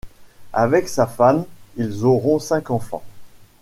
[0.53, 1.45] Avec sa femme
[1.77, 3.03] ils auront cinq enfants.